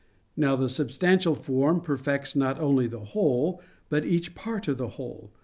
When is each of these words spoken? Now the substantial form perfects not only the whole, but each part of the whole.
Now 0.35 0.55
the 0.55 0.67
substantial 0.67 1.35
form 1.35 1.79
perfects 1.79 2.35
not 2.35 2.59
only 2.59 2.87
the 2.87 3.01
whole, 3.11 3.61
but 3.87 4.03
each 4.03 4.33
part 4.33 4.67
of 4.67 4.79
the 4.79 4.89
whole. 4.97 5.29